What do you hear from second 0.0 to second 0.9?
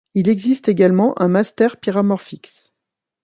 Il existe